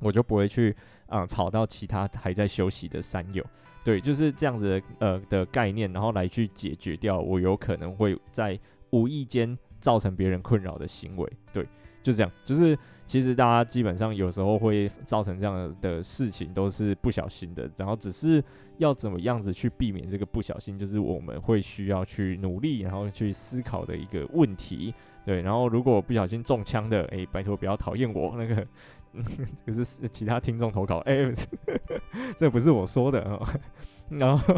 [0.00, 0.74] 我就不会去
[1.06, 3.44] 啊、吵到其他还在休息的山友。
[3.84, 8.58] 对，就是这样子呃的概念，然后来去解决掉我有可能会在
[8.92, 11.30] 无意间造成别人困扰的行为。
[11.52, 11.68] 对，
[12.02, 18.42] 就这样，就是其实大家基本上有时候会造成这样的事情都是不小心的，然后只是。
[18.78, 24.92] 要怎么样子去避免这个不小心，就是我们会需要去努力，然后去思考的一个问题。
[25.24, 28.66] 对，然后如果不小心中枪的，哎，拜托不要讨厌我，那个
[29.66, 31.30] 这是其他听众投稿，哎，
[32.36, 33.46] 这不是我说的哦。
[34.08, 34.54] 然后。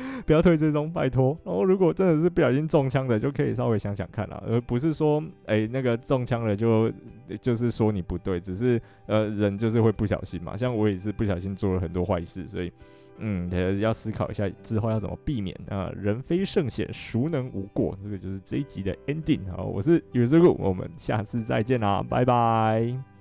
[0.26, 1.36] 不要退这种，拜托。
[1.44, 6.90] 然后如果真的是不小心中枪的，就可以稍微想想看啦，而不是说，哎、那个中枪了就
[7.40, 10.56] 就是说你不对，只是呃人就是会不小心嘛。
[10.56, 12.72] 像我也是不小心做了很多坏事，所以
[13.18, 13.48] 嗯，
[13.80, 15.92] 要思考一下之后要怎么避免啊。
[15.96, 17.96] 人非圣贤，孰能无过？
[18.02, 19.40] 这个就是这一集的 ending。
[19.54, 23.13] 好，我是 U 师傅，我们下次再见啦，拜拜。